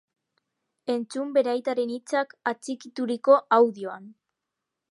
Entzun 0.93 1.35
bere 1.35 1.51
aitaren 1.51 1.93
hitzak 1.95 2.33
atxikituriko 2.53 3.37
audioan! 3.59 4.09